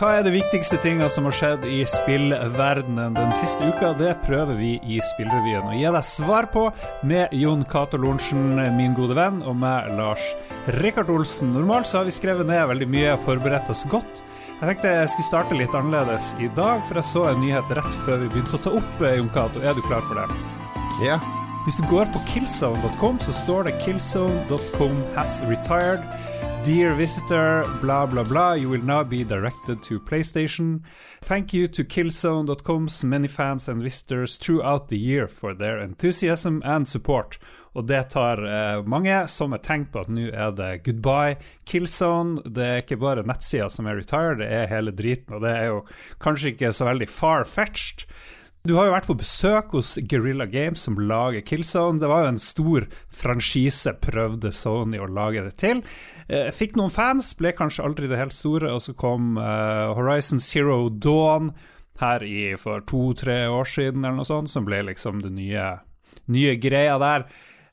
[0.00, 3.90] Hva er de viktigste tinga som har skjedd i spillverdenen den siste uka?
[3.98, 6.62] Det prøver vi i Spillrevyen å gi deg svar på
[7.04, 10.24] med Jon Cato Lorentzen, min gode venn, og meg, Lars
[10.78, 11.52] Rikard Olsen.
[11.52, 14.22] Normalt så har vi skrevet ned veldig mye og forberedt oss godt.
[14.54, 18.00] Jeg tenkte jeg skulle starte litt annerledes i dag, for jeg så en nyhet rett
[18.06, 19.60] før vi begynte å ta opp, Jon Cato.
[19.60, 20.40] Er du klar for det?
[21.04, 21.20] Ja.
[21.64, 26.04] Hvis du går på killzone.com, så står det 'killzone.com has retired'.
[26.64, 30.84] Dear visitor, blah blah blah, you will now be directed to PlayStation.
[31.22, 36.88] Thank you to Killzone.com's many fans and visitors throughout the year for their enthusiasm and
[36.88, 37.38] support.
[37.72, 42.42] Og det tar eh, mange som et tegn på at nå er det goodbye Killzone.
[42.44, 45.66] Det er ikke bare nettsida som er retired, det er hele driten, og det er
[45.66, 45.80] jo
[46.20, 48.04] kanskje ikke så veldig far-fetched.
[48.60, 51.96] Du har jo vært på besøk hos Guerrilla Games, som lager Killzone.
[52.00, 55.80] Det var jo en stor franchise, prøvde Sony å lage det til.
[56.28, 60.42] Eh, fikk noen fans, ble kanskje aldri det helt store, og så kom uh, Horizon
[60.44, 61.54] Zero Dawn
[62.02, 65.70] her i, for to-tre år siden, eller noe sånt, som ble liksom det nye,
[66.28, 67.24] nye greia der.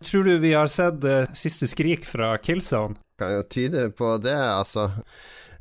[0.07, 2.95] Tror du vi har sett uh, siste skrik fra Killzone?
[3.19, 4.93] Kan jo tyde på det, altså.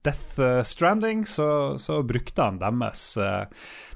[0.07, 3.03] Death Stranding, så, så, brukte han deres,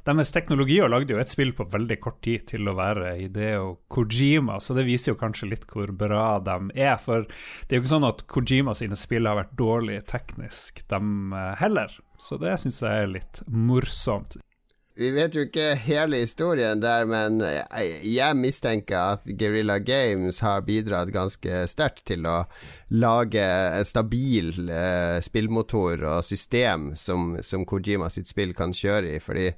[0.04, 3.68] deres teknologi og lagde jo et spill på veldig kort tid til å være Hideo
[3.86, 6.98] Kojima, så det viser jo kanskje litt hvor bra de er.
[7.00, 11.36] For det er jo ikke sånn at Kojima sine spill har vært dårlig teknisk, dem
[11.62, 11.94] heller.
[12.18, 14.42] Så det syns jeg er litt morsomt.
[14.94, 17.40] Vi vet jo ikke hele historien der, men
[18.04, 22.42] jeg mistenker at Guerrilla Games har bidratt ganske sterkt til å
[22.92, 29.22] lage en stabil eh, spillmotor og system som, som Kojima sitt spill kan kjøre i,
[29.24, 29.48] fordi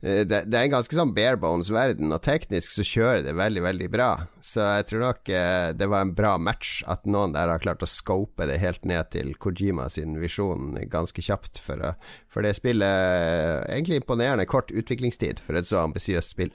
[0.00, 3.88] det, det, er en ganske sånn bare bones-verden, og teknisk så kjører det veldig, veldig
[3.90, 4.10] bra.
[4.38, 7.82] Så jeg tror nok eh, det var en bra match at noen der har klart
[7.82, 11.82] å scope det helt ned til Kojima sin visjon ganske kjapt, for,
[12.30, 16.54] for det spillet eh, Egentlig imponerende kort utviklingstid for et så ambisiøst spill.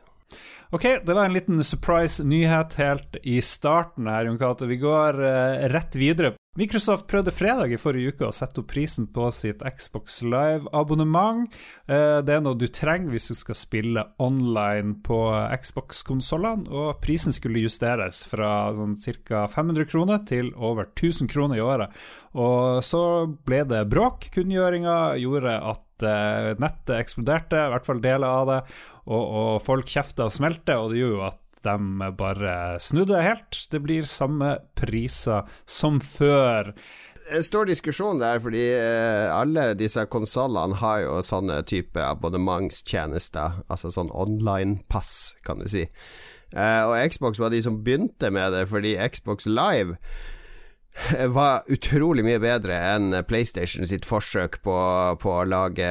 [0.73, 4.65] Ok, det var en liten surprise-nyhet helt i starten her, Jon Cato.
[4.71, 6.33] Vi går eh, rett videre.
[6.53, 11.47] Microsoft prøvde fredag i forrige uke å sette opp prisen på sitt Xbox Live-abonnement.
[11.89, 15.17] Eh, det er noe du trenger hvis du skal spille online på
[15.57, 18.93] Xbox-konsollene, og prisen skulle justeres fra sånn
[19.25, 19.47] ca.
[19.49, 22.03] 500 kroner til over 1000 kroner i året.
[22.37, 23.01] Og så
[23.33, 24.29] ble det bråk.
[24.37, 28.63] Kunngjøringa gjorde at eh, nettet eksploderte, i hvert fall deler av det,
[29.09, 33.65] og, og folk kjefta og smelte, og det gjorde jo at de bare snudde helt.
[33.71, 36.73] Det blir samme priser som før.
[37.31, 43.93] En stor diskusjon der, fordi eh, alle disse konsollene har jo sånne type abonnementstjenester, altså
[43.95, 45.13] sånn online-pass,
[45.47, 45.85] kan du si.
[46.53, 49.95] Eh, og Xbox var de som begynte med det, fordi Xbox Live
[51.27, 54.75] var utrolig mye bedre enn PlayStation sitt forsøk på,
[55.21, 55.87] på å lage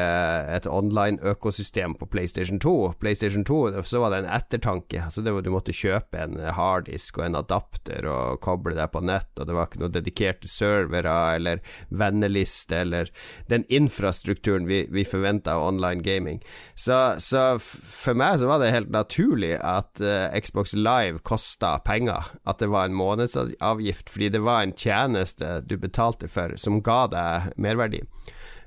[0.54, 2.74] et online-økosystem på PlayStation 2.
[3.02, 5.02] PlayStation 2 så var det en ettertanke.
[5.02, 9.02] Altså det var, du måtte kjøpe en harddisk og en adapter og koble deg på
[9.04, 13.10] nett, og det var ikke noen dedikerte servere eller venneliste eller
[13.50, 16.40] den infrastrukturen vi, vi forventa av online gaming.
[16.78, 22.32] Så, så, for meg så var det helt naturlig at uh, Xbox Live kosta penger.
[22.46, 26.82] At det var en månedsavgift, fordi det var en tjeneste tjeneste du betalte for, som
[26.84, 28.02] ga deg merverdi.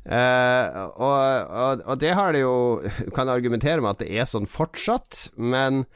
[0.06, 2.78] Uh, og, og, og, det har det jo
[3.08, 5.88] Du kan argumentere med at det er sånn fortsatt, men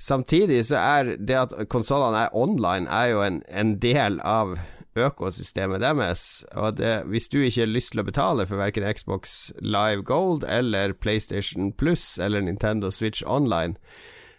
[0.00, 4.56] samtidig så er det at konsollene er online, er jo en, en del av
[4.96, 6.44] økosystemet deres.
[6.56, 10.46] Og det, hvis du ikke har lyst til å betale for verken Xbox Live Gold
[10.48, 13.76] eller PlayStation Plus eller Nintendo Switch Online,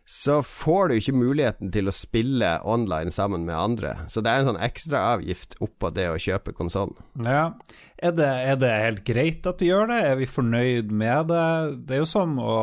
[0.05, 3.93] så får du ikke muligheten til å spille online sammen med andre.
[4.11, 6.97] Så det er en sånn ekstraavgift oppå det å kjøpe konsollen.
[7.23, 7.53] Ja.
[8.01, 10.01] Er det, er det helt greit at du gjør det?
[10.09, 11.45] Er vi fornøyd med det?
[11.85, 12.57] Det er jo som å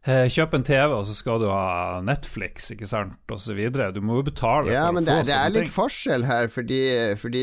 [0.00, 3.58] kjøp en TV, og så skal du ha Netflix, ikke sant, osv.
[3.92, 5.74] Du må jo betale ja, for men å få det, det er litt ting.
[5.74, 6.80] forskjell her, fordi,
[7.20, 7.42] fordi,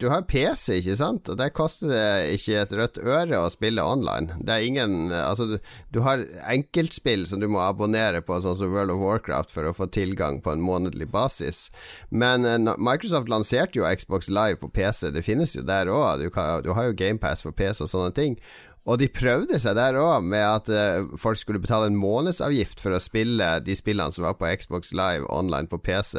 [0.00, 2.06] du har PC, ikke sant, og der koster det
[2.38, 4.40] ikke et rødt øre å spille online.
[4.40, 5.58] Det er ingen Altså, du,
[5.92, 9.76] du har enkeltspill som du må abonnere på, sånn som World of Warcraft, for å
[9.76, 11.66] få tilgang på en månedlig basis.
[12.08, 16.24] Men uh, Microsoft lanserte jo Xbox Live på PC, det finnes jo der òg.
[16.24, 16.30] Du,
[16.64, 18.40] du har jo GamePass for PC og sånne ting.
[18.84, 22.92] Og de prøvde seg der òg, med at uh, folk skulle betale en månedsavgift for
[22.92, 26.18] å spille de spillene som var på Xbox Live online på PC.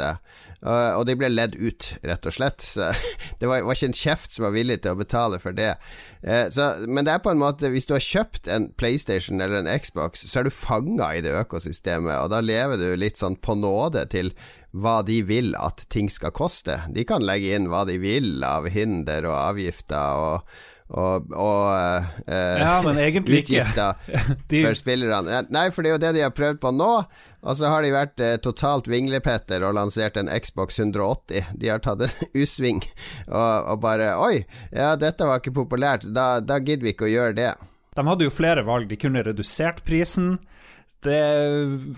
[0.65, 2.65] Uh, og de ble ledd ut, rett og slett.
[2.65, 2.89] Så
[3.39, 5.75] det var, ikke en kjeft som var villig til å betale for det.
[6.25, 9.61] Uh, så, men det er på en måte Hvis du har kjøpt en PlayStation eller
[9.61, 13.37] en Xbox, så er du fanga i det økosystemet, og da lever du litt sånn
[13.37, 14.33] på nåde til
[14.75, 16.81] hva de vil at ting skal koste.
[16.91, 20.55] De kan legge inn hva de vil av hinder og avgifter og
[20.93, 21.61] og, og
[22.29, 23.95] eh, ja, utgifter
[24.51, 24.59] de...
[24.61, 25.41] for spillerne.
[25.49, 26.91] Nei, for det er jo det de har prøvd på nå.
[27.45, 31.53] Og så har de vært eh, totalt vinglepetter og lansert en Xbox 180.
[31.57, 32.83] De har tatt en U-sving
[33.27, 36.05] og, og, bare Oi, ja, dette var ikke populært.
[36.13, 37.53] Da, da gidder vi ikke å gjøre det.
[37.95, 38.89] De hadde jo flere valg.
[38.91, 40.35] De kunne redusert prisen.
[41.05, 41.21] Det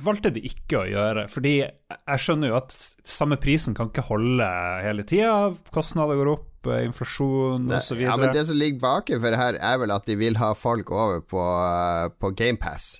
[0.04, 2.76] valgte de ikke å gjøre, fordi jeg skjønner jo at
[3.08, 4.48] samme prisen kan ikke holde
[4.84, 5.54] hele tida.
[5.76, 8.02] Kostnader går opp, Eh, inflasjon osv.
[8.02, 10.92] Ja, men det som ligger bak for her, er vel at de vil ha folk
[10.92, 12.98] over på, eh, på GamePass.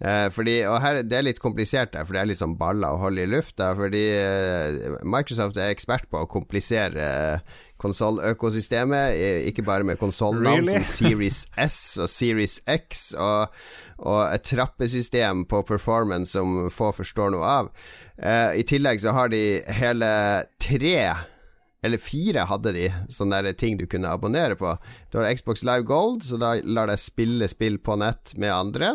[0.00, 2.94] Eh, fordi, og her, Det er litt komplisert der, for det er litt sånn baller
[2.94, 3.74] å holde i lufta.
[3.76, 9.18] Fordi eh, Microsoft er ekspert på å komplisere eh, konsolløkosystemet.
[9.50, 10.80] Ikke bare med konsollnavn really?
[10.80, 13.52] som Series S og Series X, og,
[13.98, 17.74] og, et trappesystem på performance som få forstår noe av.
[18.16, 20.10] Eh, I tillegg så har de hele
[20.60, 20.96] tre
[21.82, 24.74] eller fire hadde de, sånne der ting du kunne abonnere på.
[25.10, 28.94] Du har Xbox Live Gold, så da lar deg spille spill på nett med andre.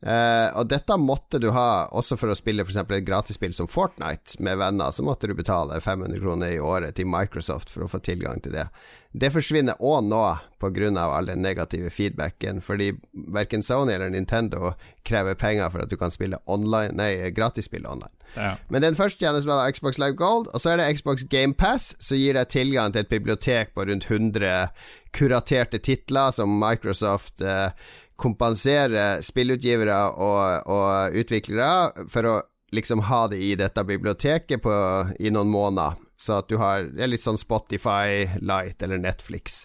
[0.00, 2.78] Uh, og dette måtte du ha også for å spille f.eks.
[2.80, 4.94] et gratisspill som Fortnite med venner.
[4.96, 8.56] Så måtte du betale 500 kroner i året til Microsoft for å få tilgang til
[8.56, 8.68] det.
[9.12, 10.22] Det forsvinner òg nå
[10.60, 10.88] pga.
[11.02, 16.10] all den negative feedbacken, fordi verken Sony eller Nintendo krever penger for at du kan
[16.10, 18.14] spille online, nei, gratisspill online.
[18.36, 18.54] Ja.
[18.68, 22.20] Men den første tjenesten var Xbox Live Gold, og så er det Xbox GamePass, som
[22.20, 24.68] gir deg tilgang til et bibliotek på rundt 100
[25.16, 27.72] kuraterte titler som Microsoft eh,
[28.20, 32.36] kompenserer spillutgivere og, og, utviklere for å
[32.74, 34.74] liksom ha det i dette biblioteket på,
[35.18, 35.98] i noen måneder.
[36.20, 39.64] Så at du har Det er litt sånn Spotify Light eller Netflix.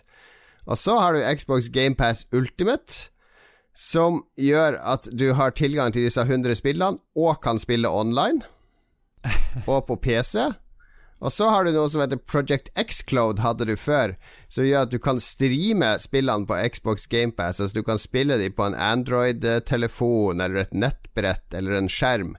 [0.65, 3.11] Og så har du Xbox GamePass Ultimate
[3.75, 8.39] som gjør at du har tilgang til disse 100 spillene og kan spille online
[9.71, 10.47] og på PC.
[11.23, 14.17] Og så har du noe som heter Project Xcloud, hadde du før,
[14.51, 17.61] som gjør at du kan streame spillene på Xbox GamePass.
[17.61, 22.35] Altså du kan spille dem på en Android-telefon eller et nettbrett eller en skjerm.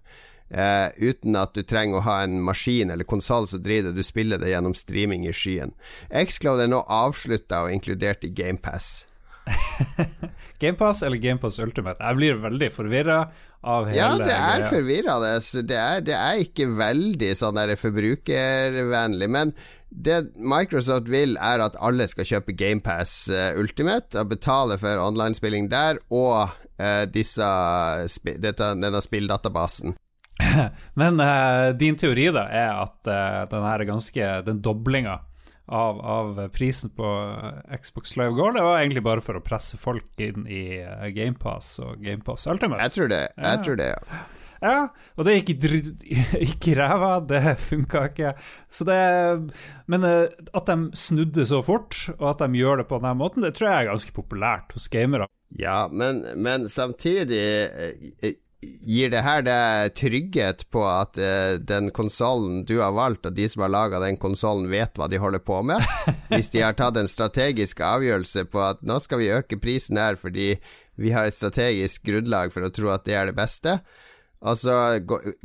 [0.46, 4.06] Uh, uten at du trenger å ha en maskin eller konsoll som driver det, du
[4.06, 5.74] spiller det gjennom streaming i skyen.
[6.12, 9.05] Xcloud er nå avslutta og inkludert i GamePass.
[10.58, 12.02] GamePass eller GamePass Ultimate?
[12.02, 13.18] Jeg blir veldig forvirra
[13.66, 15.32] av hele Ja, det er forvirrende.
[15.68, 19.28] Det, det, er ikke veldig sånn forbrukervennlig.
[19.32, 19.52] Men
[19.90, 25.00] det Microsoft vil, er at alle skal kjøpe GamePass uh, eh, Ultimate og betale for
[25.00, 27.46] online-spilling der, og uh, disse,
[28.26, 29.96] dette, denne spilldatabasen.
[31.00, 33.08] Men uh, din teori da er at
[33.48, 35.20] den her ganske Den doblinga
[35.66, 37.10] av, av, prisen på
[37.82, 38.56] Xbox Live Gold.
[38.56, 42.86] Det var egentlig bare for å presse folk inn i eh, GamePass og GamePass Ultimate.
[42.86, 43.22] Jeg tror det.
[43.34, 43.62] Jeg ja.
[43.66, 44.24] tror det, ja.
[44.64, 44.86] Ja,
[45.20, 48.32] og det gikk i ræva, det funka ikke.
[48.72, 48.96] Så det
[49.90, 53.44] Men eh, at de snudde så fort, og at de gjør det på denne måten,
[53.44, 55.28] det tror jeg er ganske populært hos gamere.
[55.56, 58.38] Ja, men, men samtidig eh,
[58.86, 63.48] Gir det her deg trygghet på at uh, den konsollen du har valgt, og de
[63.50, 65.84] som har laga den konsollen, vet hva de holder på med?
[66.32, 70.18] Hvis de har tatt en strategisk avgjørelse på at nå skal vi øke prisen her
[70.20, 70.54] fordi
[70.96, 73.78] vi har et strategisk grunnlag for å tro at det er det beste.
[74.46, 74.72] Altså,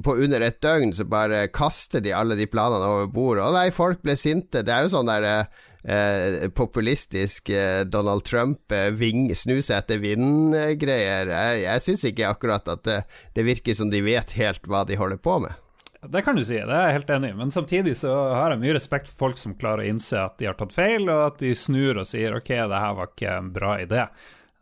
[0.03, 3.45] på under et døgn så bare kaster de alle de planene over bordet.
[3.47, 4.63] Å nei, folk ble sinte.
[4.67, 9.81] Det er jo sånn der uh, eh, populistisk eh, Donald Trump eh, ving, snu seg
[9.81, 11.31] etter vind-greier.
[11.33, 13.01] Jeg, jeg syns ikke akkurat at det,
[13.35, 15.57] det virker som de vet helt hva de holder på med.
[16.01, 17.37] Det kan du si, det er jeg helt enig i.
[17.37, 20.49] Men samtidig så har jeg mye respekt for folk som klarer å innse at de
[20.49, 23.51] har tatt feil, og at de snur og sier ok, det her var ikke en
[23.53, 24.07] bra idé.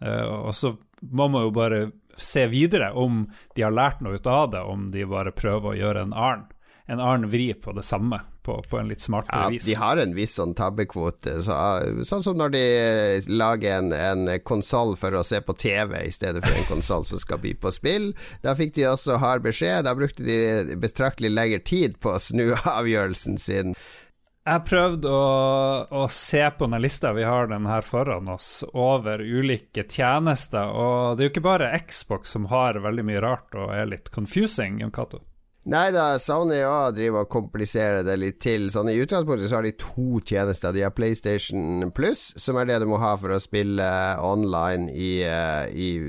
[0.04, 1.80] Uh, og så må man jo bare
[2.20, 3.24] se videre om
[3.56, 6.48] de har lært noe ut av det, om de bare prøver å gjøre en annen
[6.90, 9.66] en annen vri på det samme, på, på en litt smartere ja, vis.
[9.66, 11.54] De har en viss sånn tabbekvote, så,
[12.08, 12.64] sånn som når de
[13.30, 17.22] lager en, en konsoll for å se på TV i stedet for en konsoll som
[17.22, 18.10] skal by på spill.
[18.42, 22.48] Da fikk de også hard beskjed, da brukte de betraktelig lengre tid på å snu
[22.80, 23.78] avgjørelsen sin.
[24.50, 25.26] Jeg prøvde å,
[25.94, 30.74] å, se på denne lista, vi har den her foran oss, over ulike tjenester.
[30.74, 34.10] Og det er jo ikke bare Xbox som har veldig mye rart og er litt
[34.16, 35.22] confusing, Jon Cato.
[35.68, 38.70] Nei da, Sony ja, driver og kompliserer det litt til.
[38.72, 40.72] Sånn I utgangspunktet så har de to tjenester.
[40.72, 43.88] De har PlayStation Plus, som er det du må ha for å spille
[44.24, 46.00] online i, uh, i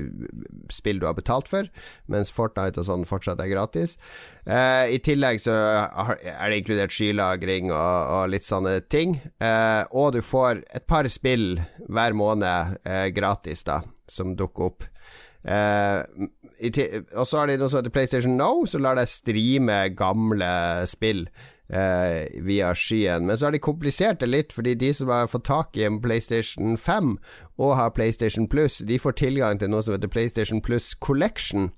[0.71, 1.67] spill du har betalt for,
[2.07, 3.97] mens Fortnite og sånn fortsatt er gratis.
[4.47, 5.57] Uh, I tillegg så
[5.91, 9.19] er det inkludert skylagring og, og litt sånne ting.
[9.43, 11.59] Uh, og du får et par spill
[11.91, 12.79] hver måned
[13.11, 14.87] gratis, da, som dukker opp.
[15.41, 16.07] Uh,
[16.61, 20.51] og så har de noe som heter PlayStation Now, som lar deg streame gamle
[20.89, 21.25] spill
[21.73, 23.25] uh, via skyen.
[23.25, 26.01] Men så har de komplisert det litt, fordi de som har fått tak i en
[26.03, 27.15] PlayStation 5
[27.61, 31.71] og har PlayStation Plus, de får tilgang til noe som heter PlayStation Plus Collection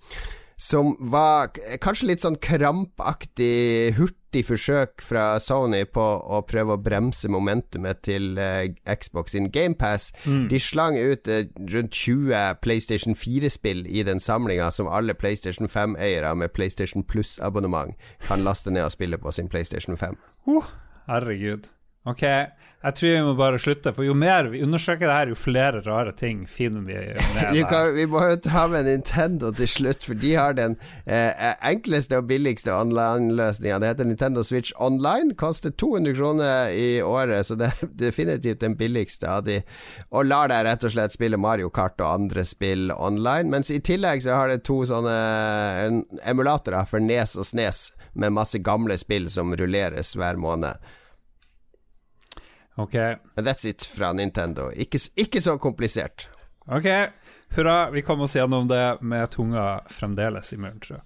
[0.64, 1.50] som var
[1.84, 8.40] kanskje litt sånn krampaktig, hurtig forsøk fra Sony på å prøve å bremse momentumet til
[8.40, 10.14] uh, Xbox in GamePass.
[10.24, 10.48] Mm.
[10.54, 11.44] De slang ut uh,
[11.76, 18.48] rundt 20 PlayStation 4-spill i den samlinga som alle PlayStation 5-eiere med PlayStation Plus-abonnement kan
[18.48, 20.16] laste ned og spille på sin PlayStation 5.
[20.48, 20.72] Uh,
[21.12, 21.68] herregud.
[22.04, 22.22] Ok,
[22.84, 25.80] jeg tror vi må bare slutte, for jo mer vi undersøker det her, jo flere
[25.86, 26.98] rare ting finner vi
[27.32, 30.76] med kan, Vi må jo ta med Nintendo til slutt, for de har den
[31.08, 33.78] eh, enkleste og billigste online-løsninga.
[33.80, 35.32] Det heter Nintendo Switch Online.
[35.40, 39.62] Koster 200 kroner i året, så det er definitivt den billigste av de.
[40.12, 43.48] Og lar deg rett og slett spille Mario Kart og andre spill online.
[43.54, 48.60] Mens i tillegg så har det to sånne emulatorer for Nes og Snes, med masse
[48.60, 50.84] gamle spill som rulleres hver måned.
[52.76, 52.94] Ok.
[53.36, 54.72] That's it fra Nintendo.
[54.72, 56.30] Ikke, ikke så komplisert.
[56.66, 56.88] Ok,
[57.56, 57.90] hurra.
[57.92, 61.06] Vi kom oss gjennom det med tunga fremdeles i munnen, tror jeg.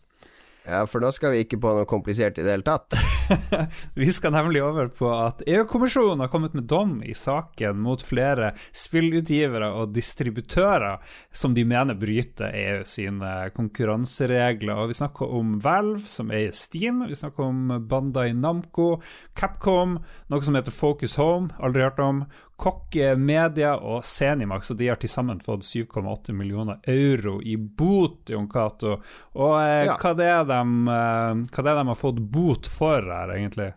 [0.68, 2.98] Ja, for nå skal vi ikke på noe komplisert i det hele tatt.
[4.02, 8.50] vi skal nemlig over på at EU-kommisjonen har kommet med dom i saken mot flere
[8.76, 11.00] spillutgivere og distributører
[11.32, 14.76] som de mener bryter EU sine konkurranseregler.
[14.76, 17.00] Og vi snakker om Valve, som eier Steam.
[17.08, 18.98] Vi snakker om Bandai Namco,
[19.40, 22.26] Capcom, noe som heter Focus Home, aldri hørt om.
[22.58, 28.32] Kokke Media og Zenimax, og de har til sammen fått 7,8 millioner euro i bot,
[28.34, 28.96] Jon Cato.
[29.38, 29.98] Og eh, ja.
[30.02, 30.62] hva, det de,
[30.94, 33.76] eh, hva det er de har fått bot for her, egentlig?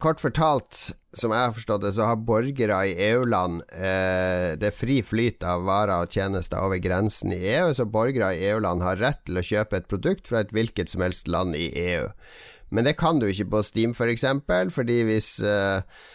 [0.00, 0.78] Kort fortalt,
[1.16, 5.44] som jeg har forstått det, så har borgere i EU-land eh, Det er fri flyt
[5.46, 9.38] av varer og tjenester over grensen i EU, så borgere i EU-land har rett til
[9.40, 12.08] å kjøpe et produkt fra et hvilket som helst land i EU.
[12.74, 16.12] Men det kan du ikke på Steam, f.eks., for fordi hvis eh, eh,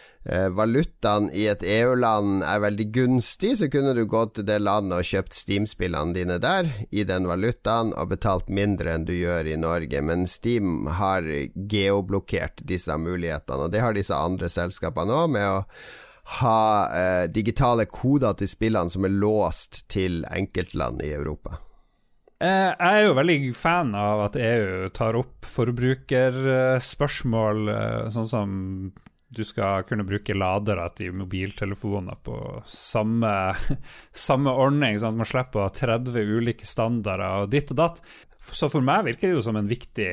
[0.52, 5.08] valutaen i et EU-land er veldig gunstig, så kunne du gått til det landet og
[5.08, 10.04] kjøpt Steam-spillene dine der, i den valutaen, og betalt mindre enn du gjør i Norge.
[10.04, 11.24] Men Steam har
[11.54, 15.64] geoblokkert disse mulighetene, og det har disse andre selskapene òg, med å
[16.38, 21.50] ha eh, digitale koder til spillene som er låst til enkeltland i Europa.
[22.40, 28.48] Eh, jeg er jo veldig fan av at EU tar opp forbrukerspørsmål, eh, sånn som
[29.30, 33.30] du skal kunne bruke ladere til mobiltelefoner på samme,
[34.26, 38.02] samme ordning, sånn at man slipper å ha 30 ulike standarder og ditt og datt.
[38.50, 40.10] Så for meg virker det jo som en viktig,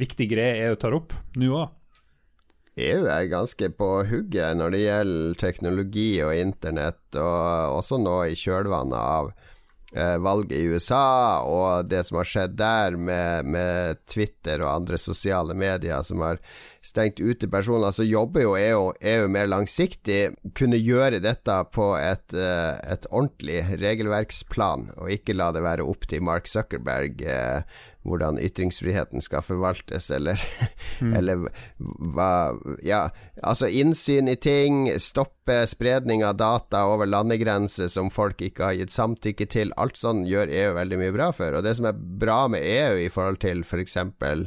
[0.00, 1.74] viktig greie EU tar opp nå òg.
[2.76, 8.34] EU er ganske på hugget når det gjelder teknologi og internett, og også nå i
[8.36, 9.30] kjølvannet av
[9.96, 15.00] eh, valget i USA og det som har skjedd der med, med Twitter og andre
[15.00, 16.42] sosiale medier som har
[16.86, 20.36] stengt ute personer, så jobber jo EU, EU mer langsiktig.
[20.58, 26.06] Kunne gjøre dette på et, eh, et, ordentlig regelverksplan, og ikke la det være opp
[26.10, 27.62] til Mark Zuckerberg eh,
[28.06, 30.40] hvordan ytringsfriheten skal forvaltes, eller,
[31.00, 31.12] mm.
[31.18, 31.46] eller
[32.14, 32.30] hva
[32.86, 33.08] Ja,
[33.42, 38.94] altså innsyn i ting, stoppe spredning av data over landegrenser som folk ikke har gitt
[38.94, 39.74] samtykke til.
[39.80, 41.58] Alt sånn gjør EU veldig mye bra for.
[41.58, 43.98] Og det som er bra med EU i forhold til f.eks.
[44.20, 44.46] For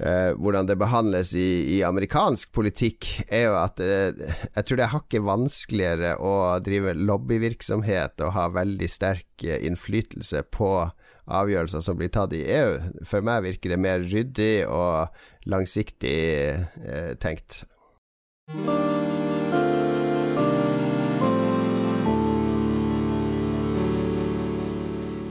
[0.00, 4.86] uh, hvordan det behandles i, i, amerikansk politikk, er jo at eh, jeg tror det
[4.86, 6.34] er hakket vanskeligere å
[6.64, 10.70] drive lobbyvirksomhet og ha veldig sterk innflytelse på
[11.26, 12.76] avgjørelser som blir tatt i EU.
[13.06, 15.10] For meg virker det mer ryddig og
[15.50, 16.18] langsiktig
[17.22, 17.64] tenkt.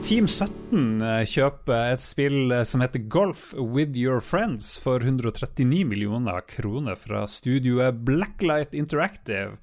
[0.06, 5.80] Team 17 eh, kjøper et spill eh, som heter Golf With Your Friends for 139
[5.82, 9.56] millioner kroner fra studioet Blacklight Interactive.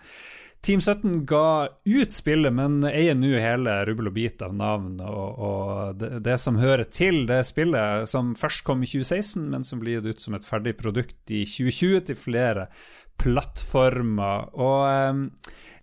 [0.59, 5.39] Team 17 ga ut spillet, men eier nå hele rubbel og bit av navn og,
[5.47, 9.79] og det, det, som hører til det spillet, som først kom i 2016, men som
[9.79, 12.67] blir gitt ut som et ferdig produkt i 2020 til flere
[13.15, 14.51] plattformer.
[14.59, 15.29] Og um,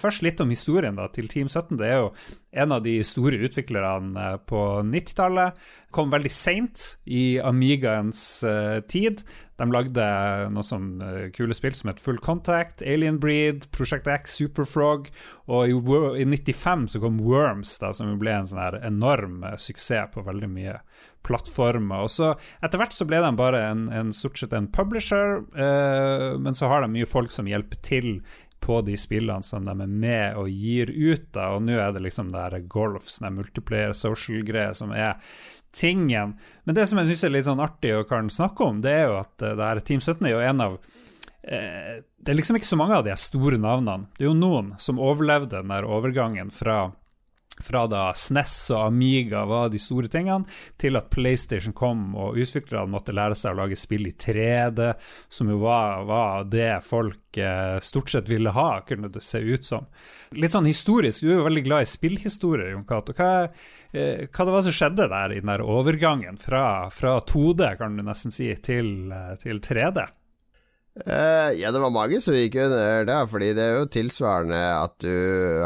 [0.01, 1.77] Først litt om historien da, til Team 17.
[1.81, 2.09] Det er jo
[2.51, 5.61] en av de store utviklerne eh, på 90-tallet.
[5.95, 9.25] Kom veldig seint i Amigaens uh, tid.
[9.59, 10.05] De lagde
[10.55, 15.11] noe som uh, kule spill som het Full Contact, Alien Breed, Project X, Superfrog.
[15.51, 15.75] Og i,
[16.23, 20.23] i 95 så kom Worms, da, som ble en sånn her enorm uh, suksess på
[20.27, 20.77] veldig mye
[21.27, 22.07] plattformer.
[22.07, 22.31] Og så
[22.63, 25.43] Etter hvert så ble de bare en, en stort sett en publisher,
[26.41, 28.09] men så har de mye folk som hjelper til
[28.61, 31.31] på de spillene som de er med og gir ut.
[31.33, 35.17] da, Og nå er det liksom det her golf, sånn multiplayer social-greier som er
[35.73, 36.37] tingen.
[36.65, 39.05] Men det som jeg syns er litt sånn artig og kan snakke om, det er
[39.09, 40.79] jo at uh, det her Team 17 er jo en av
[41.43, 44.11] eh, Det er liksom ikke så mange av de store navnene.
[44.17, 46.91] Det er jo noen som overlevde den der overgangen fra
[47.65, 50.47] fra da SNES e og Amiga var de store tingene,
[50.81, 54.93] til at PlayStation kom og utviklerne måtte lære seg å lage spill i 3D,
[55.29, 59.67] som jo var, var det folk eh, stort sett ville ha, kunne det se ut
[59.67, 59.89] som.
[60.39, 63.17] Litt sånn historisk, du er jo veldig glad i spillhistorie, Jon Cato.
[63.17, 63.49] Hva,
[63.93, 66.65] eh, hva det var som skjedde der i den der overgangen fra,
[66.95, 70.07] fra 2D, kan du nesten si, til, eh, til 3D?
[71.01, 74.97] Uh, ja, det var mange som gikk under der, fordi det er jo tilsvarende at
[75.01, 75.13] du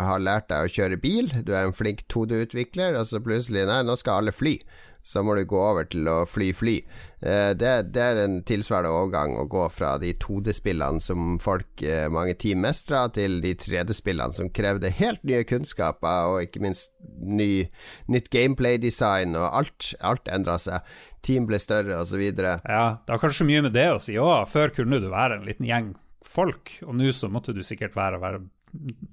[0.06, 1.30] har lært deg å kjøre bil.
[1.42, 4.58] Du er en flink 2D-utvikler, og så plutselig Nei, nå skal alle fly
[5.04, 6.78] så må du gå over til å fly fly.
[7.20, 12.06] Eh, det, det, er en tilsvarende overgang å gå fra de 2D-spillene som folk, eh,
[12.12, 17.66] mange team mestra, til de 3D-spillene som krevde helt nye kunnskaper, og ikke minst ny,
[18.12, 20.96] nytt gameplay-design, og alt, alt endra seg.
[21.24, 22.24] Team ble større, osv.
[22.24, 24.48] Ja, det har kanskje mye med det å si òg.
[24.48, 25.92] Før kunne du være en liten gjeng
[26.24, 28.40] folk, og nå så måtte du sikkert være, være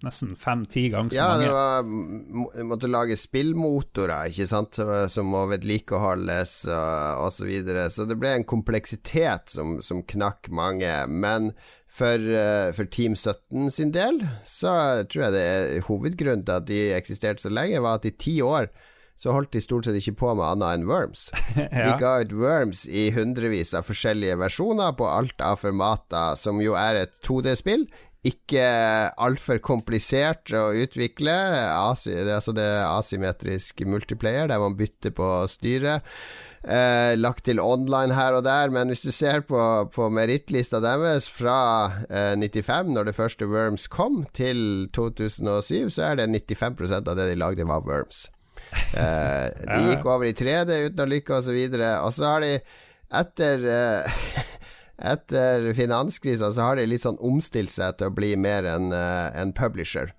[0.01, 1.49] nesten fem-ti ganger så mange.
[1.49, 4.79] Ja, du måtte lage spillmotorer, ikke sant,
[5.13, 7.41] som må vedlikeholdes og osv.
[7.41, 7.87] Så, videre.
[7.89, 10.91] så det ble en kompleksitet som, som knakk mange.
[11.09, 11.51] Men
[11.91, 16.69] for, eh, for, Team 17 sin del så tror jeg det er hovedgrunnen til at
[16.69, 18.69] de eksisterte så lenge, var at i ti år
[19.21, 21.27] så holdt de stort sett ikke på med annet enn Worms.
[21.59, 21.91] ja.
[21.91, 26.77] De ga ut Worms i hundrevis av forskjellige versjoner på alt av formater, som jo
[26.79, 27.85] er et 2D-spill
[28.27, 28.65] ikke
[29.17, 31.33] altfor komplisert å utvikle.
[31.73, 36.05] Asi, det, altså det er asymmetrisk multiplayer, der man bytter på styret.
[36.61, 39.57] Eh, lagt til online her og der, men hvis du ser på,
[39.89, 41.55] på merittlista deres fra
[42.05, 47.31] eh, 95, når det første Worms kom, til 2007, så er det 95% av det
[47.31, 48.27] de lagde, var Worms.
[48.93, 51.95] Eh, de gikk over i 3D uten å lykke, og så videre.
[52.05, 52.53] Og så har de,
[53.21, 54.21] etter eh,
[55.03, 59.29] etter finanskrisa så har de litt sånn omstilt seg til å bli mer en, uh,
[59.37, 60.13] en publisher.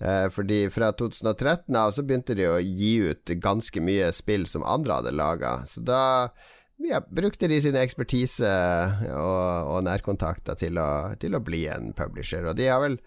[0.00, 4.66] Uh, fordi fra 2013 av så begynte de å gi ut ganske mye spill som
[4.66, 5.58] andre hadde laga.
[5.68, 6.02] Så da
[6.84, 8.50] ja, brukte de sin ekspertise
[9.14, 10.80] og, og nærkontakter til
[11.20, 12.44] til å bli en publisher.
[12.44, 12.98] Og de har vel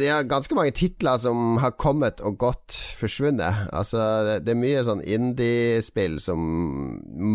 [0.00, 3.68] de har ganske mange titler som har kommet og gått forsvunnet.
[3.76, 6.40] Altså, det, det er mye sånn indie-spill som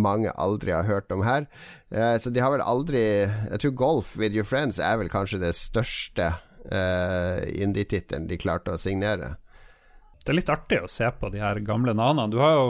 [0.03, 1.47] mange aldri har hørt om her.
[1.93, 5.41] Eh, så de har vel aldri Jeg tror Golf with your friends er vel kanskje
[5.45, 6.33] det største
[6.71, 9.35] eh, indie-tittelen de klarte å signere.
[10.25, 12.31] Det er litt artig å se på de her gamle navnene.
[12.33, 12.69] Du har jo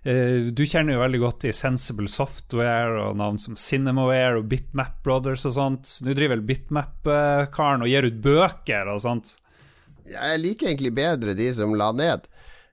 [0.00, 5.44] du kjenner jo veldig godt til Sensible Software og navn som Cinemaware og Bitmap Brothers
[5.44, 5.92] og sånt.
[6.00, 9.34] Nå driver vel Bitmap-karen og gir ut bøker og sånt.
[10.10, 12.24] Jeg liker egentlig bedre de som la ned.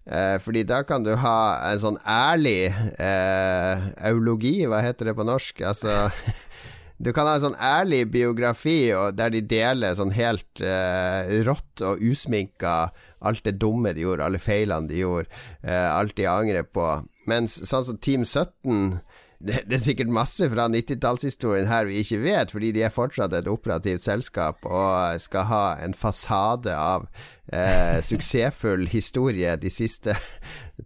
[0.08, 5.26] Eh, fordi da kan du ha en sånn ærlig eh, eulogi, hva heter det på
[5.28, 5.66] norsk?
[5.68, 6.08] Altså
[7.04, 12.02] Du kan ha en sånn ærlig biografi der de deler sånn helt eh, rått og
[12.02, 12.88] usminka
[13.28, 15.30] alt det dumme de gjorde, alle feilene de gjorde,
[15.62, 16.88] eh, alt de angrer på.
[17.28, 19.00] Mens sånn som Team 17
[19.38, 23.36] det, det, er sikkert masse fra 90-tallshistorien her vi ikke vet, fordi de er fortsatt
[23.38, 27.06] et operativt selskap og skal ha en fasade av
[27.54, 30.18] eh, suksessfull historie de siste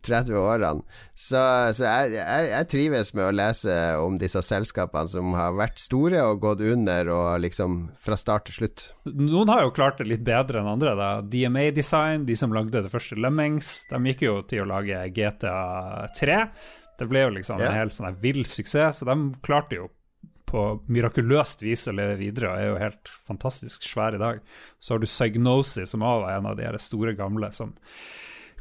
[0.06, 0.84] 30 årene.
[1.14, 1.40] Så,
[1.78, 6.24] så jeg, jeg, jeg, trives med å lese om disse selskapene som har vært store
[6.26, 8.88] og gått under, og liksom fra start til slutt.
[9.12, 10.96] Noen har jo klart det litt bedre enn andre.
[10.98, 15.06] da DMA Design, de som lagde det første Lemmings, de gikk jo til å lage
[15.16, 16.44] GTA 3.
[17.02, 17.72] Det ble jo liksom yeah.
[17.72, 19.90] en helt sånn vill suksess, så de klarte jo
[20.52, 20.62] på
[20.92, 24.42] mirakuløst vis å leve videre og er jo helt fantastisk svær i dag.
[24.84, 27.72] Så har du Psygnosis, som også var en av de store gamle som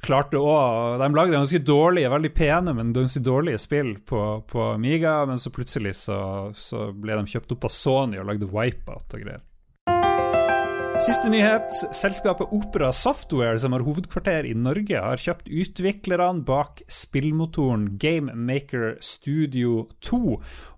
[0.05, 5.21] klarte òg De lagde ganske dårlige, veldig pene, men ganske dårlige spill på, på Amiga,
[5.29, 6.19] men så plutselig så,
[6.57, 9.45] så ble de kjøpt opp av Sony og lagde Wipeout og greier.
[11.01, 11.73] Siste nyhet.
[11.97, 19.87] Selskapet Opera Software, som har hovedkvarter i Norge, har kjøpt utviklerne bak spillmotoren GameMaker Studio
[20.05, 20.21] 2.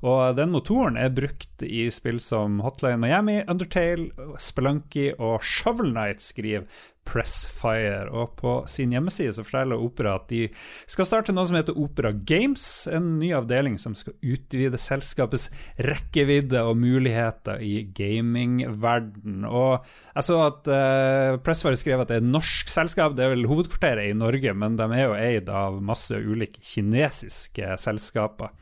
[0.07, 6.23] Og den motoren er brukt i spill som Hotline Miami, Undertale, Spelunky og Shovel Night,
[6.23, 6.71] skriver
[7.09, 8.07] Pressfire.
[8.15, 10.47] Og på sin hjemmeside så forteller Opera at de
[10.91, 15.49] skal starte noe som heter Opera Games, en ny avdeling som skal utvide selskapets
[15.83, 19.43] rekkevidde og muligheter i gamingverden.
[19.49, 19.83] Og
[20.15, 23.49] jeg så at uh, Pressfire skrev at det er et norsk selskap, det er vel
[23.51, 28.55] hovedkvarteret i Norge, men de er jo eid av masse ulike kinesiske selskaper,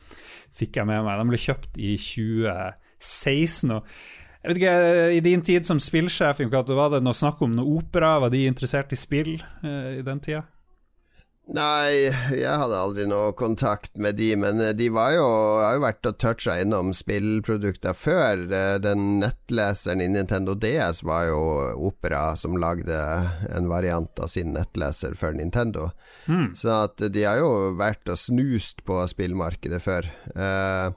[0.57, 1.21] fikk jeg med meg.
[1.21, 3.77] De ble kjøpt i 2016.
[3.77, 3.87] og
[4.41, 4.77] jeg vet ikke,
[5.13, 8.17] I din tid som spillsjef, var det noe snakk om noe opera?
[8.23, 10.41] Var de interessert i spill eh, i den tida?
[11.51, 15.25] Nei, jeg hadde aldri noe kontakt med de, men eh, de var jo,
[15.59, 18.45] har jo vært og toucha innom spillprodukter før.
[18.47, 21.41] Eh, den nettleseren i Nintendo DS var jo
[21.89, 22.97] Opera som lagde
[23.51, 25.89] en variant av sin nettleser for Nintendo.
[26.25, 26.53] Mm.
[26.55, 30.07] Så at de har jo vært og snust på spillmarkedet før.
[30.37, 30.93] Uh,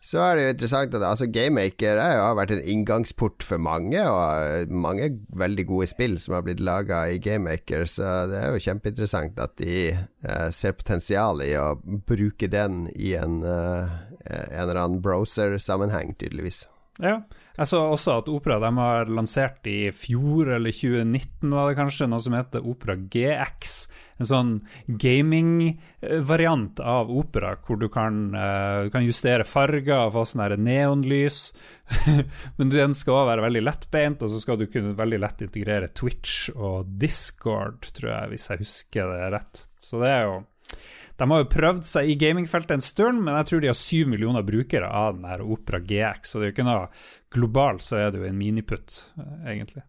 [0.00, 4.70] så er det jo interessant at altså, GameMaker har vært en inngangsport for mange, og
[4.70, 9.42] mange veldig gode spill som har blitt laga i GameMaker, så det er jo kjempeinteressant
[9.42, 15.02] at de eh, ser potensial i å bruke den i en, eh, en eller annen
[15.02, 16.66] browser-sammenheng, tydeligvis.
[17.02, 17.20] Ja,
[17.58, 22.06] jeg så også at Opera de har lansert i fjor, eller 2019 var det kanskje,
[22.06, 23.72] noe som heter Opera GX.
[24.22, 24.52] En sånn
[24.86, 31.40] gaming-variant av Opera, hvor du kan, uh, du kan justere farger og få sånn neonlys.
[32.60, 35.90] Men den skal også være veldig lettbeint, og så skal du kunne veldig lett integrere
[35.90, 39.66] Twitch og Discord, tror jeg, hvis jeg husker det rett.
[39.82, 40.38] Så det er jo
[41.18, 44.10] de har jo prøvd seg i gamingfeltet en stund, men jeg tror de har syv
[44.12, 46.84] millioner brukere av den her Opera GX, så det er jo ikke noe
[47.34, 49.82] globalt, så er det jo en miniputt, eh, egentlig.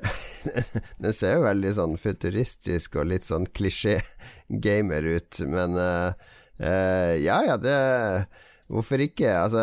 [1.02, 6.12] det ser jo veldig sånn futuristisk og litt sånn klisjé-gamer ut, men uh,
[6.60, 7.78] uh, ja ja, det
[8.70, 9.26] Hvorfor ikke?
[9.34, 9.60] Altså,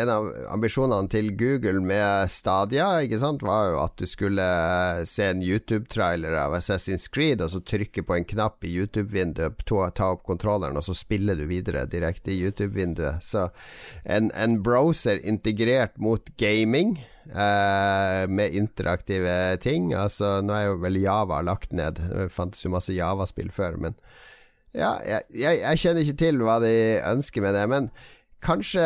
[0.00, 2.86] en av ambisjonene til Google med Stadia
[3.20, 7.60] sant, var jo at du skulle eh, se en YouTube-trailer av Assassin's Creed, og så
[7.60, 12.32] trykke på en knapp i YouTube-vinduet, ta opp kontrolleren, og så spiller du videre direkte
[12.32, 13.20] i YouTube-vinduet.
[13.20, 13.50] Så
[14.04, 16.94] en, en, browser integrert mot gaming,
[17.28, 22.72] eh, med interaktive ting Altså, nå er jo vel Java lagt ned, det fantes jo
[22.72, 23.98] masse Java-spill før, men
[24.72, 26.72] ja, jeg, jeg, jeg kjenner ikke til hva de
[27.10, 27.66] ønsker med det.
[27.68, 27.90] men
[28.40, 28.84] Kanskje,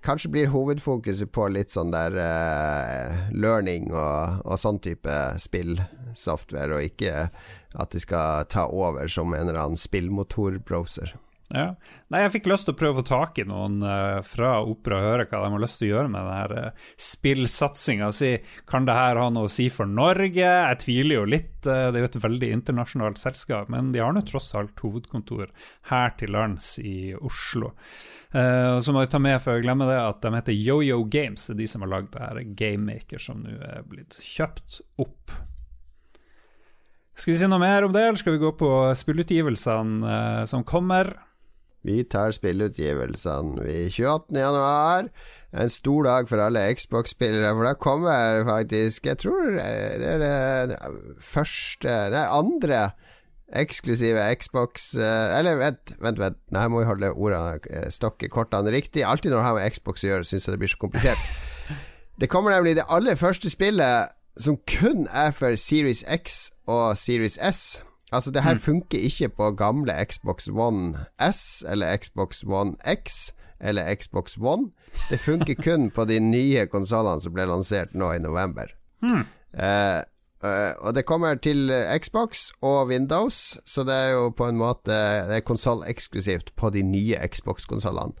[0.00, 6.86] kanskje blir hovedfokuset på litt sånn der uh, learning og, og, sånn type spillsoftware, og
[6.86, 11.12] ikke at de skal ta over som en eller annen spillmotorbrowser.
[11.52, 11.74] Ja.
[12.08, 15.02] Nei, jeg fikk lyst til å prøve å få tak i noen uh, fra Opera
[15.02, 18.08] og høre hva de har lyst til å gjøre med denne uh, spillsatsinga.
[18.16, 18.30] Si,
[18.68, 20.46] kan det her ha noe å si for Norge?
[20.46, 24.16] Jeg tviler jo litt, uh, det er jo et veldig internasjonalt selskap, men de har
[24.16, 25.50] nå tross alt hovedkontor
[25.90, 27.74] her til lands i Oslo.
[28.32, 31.44] Uh, så må jeg ta med før jeg glemmer det at de heter YoYo Games,
[31.50, 35.34] det er de som har lagd det her Gamemaker som nå er blitt kjøpt opp.
[37.12, 41.12] Skal vi si noe mer om det, eller skal vi gå på spillutgivelsene som kommer?
[41.82, 44.38] Vi tar spillutgivelsene i 28.
[44.38, 45.08] januar.
[45.52, 50.78] En stor dag for alle Xbox-spillere, for da kommer faktisk Jeg tror det er det
[51.20, 52.78] første Det er andre
[53.52, 56.38] eksklusive Xbox eh, Eller vent, vent, vent.
[56.50, 59.04] Nei, jeg må jo holde ordene eh, stokke kortene riktig.
[59.04, 61.30] Alltid når det har med Xbox å gjøre, syns jeg det blir så komplisert.
[62.20, 67.38] Det kommer nemlig det aller første spillet som kun er for Series X og Series
[67.40, 67.82] S.
[68.12, 68.60] Altså, det her mm.
[68.60, 74.70] funker ikke på gamle Xbox One S eller Xbox One X eller Xbox One.
[75.10, 78.74] Det funker kun på de nye konsollene som ble lansert nå i november.
[79.02, 79.24] Mm.
[79.58, 80.00] Eh,
[80.42, 81.70] Uh, og det kommer til
[82.02, 84.90] Xbox og Windows, så det er jo på en måte
[85.28, 88.18] Det er konsolleksklusivt på de nye Xbox-konsollene.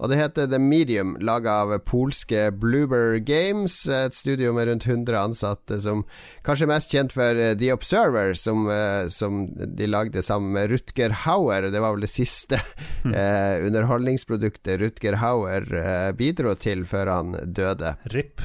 [0.00, 5.18] Og det heter The Medium, laga av polske Bloober Games, et studio med rundt 100
[5.20, 6.04] ansatte, som
[6.46, 11.14] kanskje er mest kjent for The Observer, som, uh, som de lagde sammen med Rutger
[11.26, 11.68] Hauer.
[11.70, 12.58] Det var vel det siste
[13.04, 13.14] mm.
[13.68, 15.68] underholdningsproduktet Rutger Hauer
[16.18, 17.96] bidro til før han døde.
[18.12, 18.40] RIP.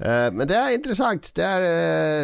[0.00, 1.28] Uh, men det er interessant.
[1.36, 1.64] Det er,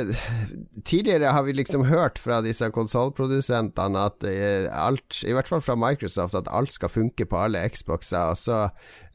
[0.08, 5.60] uh, tidligere har vi liksom hørt fra disse konsollprodusentene at uh, alt, i hvert fall
[5.60, 8.32] fra Microsoft, at alt skal funke på alle Xboxer.
[8.32, 8.62] Og så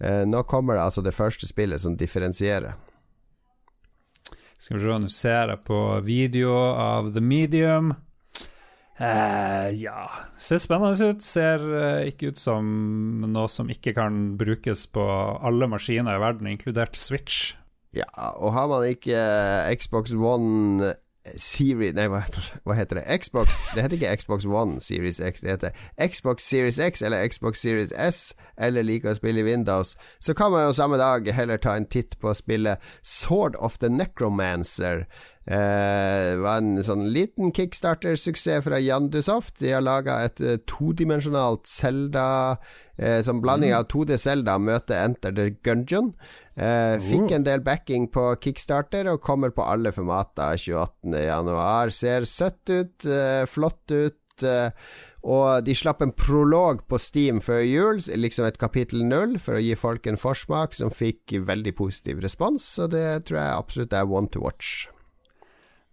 [0.02, 2.74] nå kommer det altså det første spillet som differensierer.
[4.62, 7.94] Skal vi se, nå ser jeg på video av The Medium.
[8.98, 10.02] ja
[10.38, 11.22] Ser spennende ut.
[11.26, 11.66] Ser
[12.10, 12.66] ikke ut som
[13.30, 15.06] noe som ikke kan brukes på
[15.42, 17.61] alle maskiner i verden, inkludert Switch.
[17.96, 20.94] Ja, og har man ikke uh, Xbox One
[21.38, 22.22] Series Nei, hva,
[22.66, 23.04] hva, heter det?
[23.22, 25.76] Xbox Det heter ikke Xbox One Series X, det heter
[26.08, 30.54] Xbox Series X eller Xbox Series S, eller liker å spille i Windows, så kan
[30.54, 35.06] man jo samme dag heller ta en titt på å spille Sword of the Necromancer.
[35.42, 39.58] Eh, var en sånn liten kickstarter-suksess fra Jandusoft.
[39.64, 42.26] De har laga et uh, todimensjonalt Zelda
[43.02, 46.12] eh, Som blanding av 2D Zelda møter Enter the Gungeon.
[46.54, 51.96] Eh, fikk en del backing på kickstarter og kommer på alle formater 28.1.
[51.96, 54.46] Ser søtt ut, eh, flott ut.
[54.46, 54.70] Eh,
[55.22, 59.62] og de slapp en prolog på Steam før jul, liksom et kapittel null, for å
[59.62, 62.66] gi folk en forsmak som fikk veldig positiv respons.
[62.78, 64.88] Så det tror jeg absolutt er one to watch.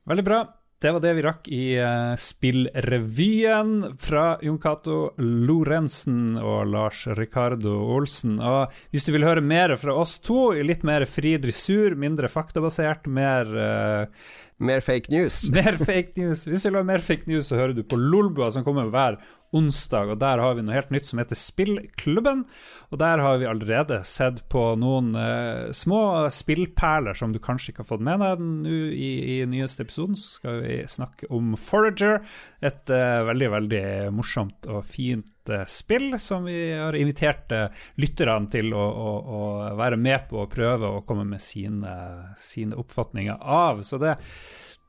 [0.09, 0.45] Veldig bra.
[0.79, 7.75] Det var det vi rakk i uh, Spillrevyen fra Jon Cato Lorentzen og Lars Ricardo
[7.97, 8.37] Olsen.
[8.39, 13.11] Og hvis du vil høre mer fra oss to, litt mer fri dressur, mindre faktabasert,
[13.11, 15.45] mer uh, Mer fake news.
[15.55, 16.47] mer fake news.
[16.49, 19.21] Hvis du vil ha mer fake news, så hører du på Lolbua, som kommer hver
[19.57, 22.45] onsdag, og der har vi noe helt nytt som heter Spillklubben.
[22.93, 27.85] Og der har vi allerede sett på noen uh, små spillperler som du kanskje ikke
[27.85, 30.19] har fått med deg nå i, i nyeste episoden.
[30.21, 32.21] Så skal vi snakke om Forager,
[32.61, 33.85] et uh, veldig, veldig
[34.17, 37.53] morsomt og fint uh, spill som vi har invitert
[38.01, 39.43] lytterne til å, å, å,
[39.81, 41.93] være med på å prøve å komme med sine,
[42.41, 43.85] sine oppfatninger av.
[43.87, 44.19] Så det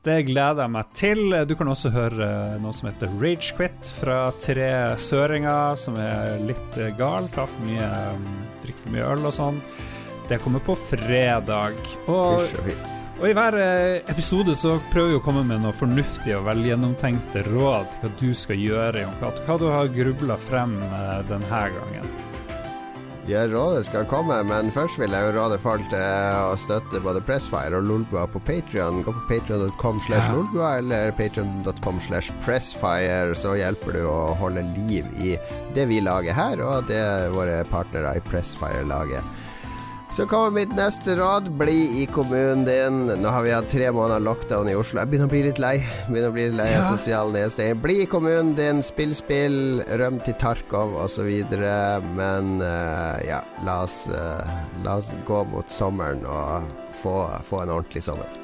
[0.10, 1.22] det gleder jeg meg til.
[1.46, 2.30] Du kan også høre
[2.62, 7.90] noe som heter Ragequit fra tre søringer som er litt gal, tar for mye,
[8.64, 9.60] drikker for mye øl og sånn.
[10.30, 11.78] Det kommer på fredag.
[12.10, 12.46] Og,
[13.20, 17.46] og i hver eh, episode så prøver vi å komme med noe fornuftig og velgjennomtenkte
[17.50, 22.29] råd hva du skal gjøre, Hva du har grubla frem eh, denne gangen.
[23.28, 26.02] Ja, rådet skal komme, men først vil jeg jo råde folk til
[26.50, 29.04] å støtte både Pressfire og Lolbua på Patrion.
[29.06, 35.06] Gå på patrion.com slash lolbua eller patrion.com slash pressfire, så hjelper du å holde liv
[35.22, 35.36] i
[35.76, 37.04] det vi lager her, og det
[37.36, 39.22] våre partnere i Pressfire lager.
[40.12, 41.52] Så kommer mitt neste råd.
[41.52, 43.06] Bli i kommunen din.
[43.22, 45.00] Nå har vi hatt tre måneder lockdown i Oslo.
[45.00, 45.76] Jeg begynner å bli litt lei.
[46.08, 46.88] Begynner å bli litt lei av ja.
[46.90, 47.78] sosial nedstenging.
[47.84, 51.30] Bli i kommunen din, spill spill, røm til Tarkov osv.
[52.18, 56.70] Men uh, ja, la oss, uh, la oss gå mot sommeren og
[57.04, 58.39] få, få en ordentlig sommer.